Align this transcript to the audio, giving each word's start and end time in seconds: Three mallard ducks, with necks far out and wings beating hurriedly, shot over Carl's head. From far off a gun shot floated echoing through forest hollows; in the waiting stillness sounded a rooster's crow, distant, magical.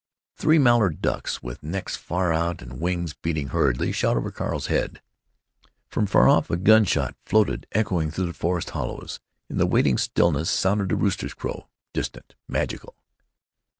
Three 0.35 0.57
mallard 0.57 0.99
ducks, 0.99 1.43
with 1.43 1.61
necks 1.61 1.95
far 1.95 2.33
out 2.33 2.63
and 2.63 2.81
wings 2.81 3.13
beating 3.13 3.49
hurriedly, 3.49 3.91
shot 3.91 4.17
over 4.17 4.31
Carl's 4.31 4.65
head. 4.65 4.99
From 5.91 6.07
far 6.07 6.27
off 6.27 6.49
a 6.49 6.57
gun 6.57 6.85
shot 6.85 7.15
floated 7.23 7.67
echoing 7.73 8.09
through 8.09 8.33
forest 8.33 8.71
hollows; 8.71 9.19
in 9.47 9.57
the 9.59 9.67
waiting 9.67 9.99
stillness 9.99 10.49
sounded 10.49 10.91
a 10.91 10.95
rooster's 10.95 11.35
crow, 11.35 11.67
distant, 11.93 12.33
magical. 12.47 12.95